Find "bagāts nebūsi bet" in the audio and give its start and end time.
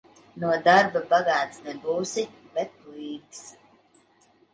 1.11-2.73